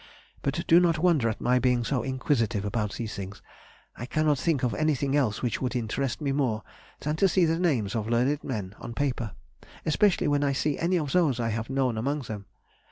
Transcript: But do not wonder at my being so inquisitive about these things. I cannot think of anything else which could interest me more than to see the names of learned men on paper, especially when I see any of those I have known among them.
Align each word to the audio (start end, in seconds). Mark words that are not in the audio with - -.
But 0.41 0.65
do 0.65 0.79
not 0.79 0.97
wonder 0.97 1.29
at 1.29 1.39
my 1.39 1.59
being 1.59 1.83
so 1.83 2.01
inquisitive 2.01 2.65
about 2.65 2.93
these 2.93 3.13
things. 3.13 3.39
I 3.95 4.07
cannot 4.07 4.39
think 4.39 4.63
of 4.63 4.73
anything 4.73 5.15
else 5.15 5.43
which 5.43 5.59
could 5.59 5.75
interest 5.75 6.21
me 6.21 6.31
more 6.31 6.63
than 7.01 7.17
to 7.17 7.27
see 7.27 7.45
the 7.45 7.59
names 7.59 7.93
of 7.95 8.09
learned 8.09 8.43
men 8.43 8.73
on 8.79 8.95
paper, 8.95 9.33
especially 9.85 10.27
when 10.27 10.43
I 10.43 10.53
see 10.53 10.75
any 10.79 10.97
of 10.97 11.11
those 11.11 11.39
I 11.39 11.49
have 11.49 11.69
known 11.69 11.99
among 11.99 12.21
them. 12.21 12.47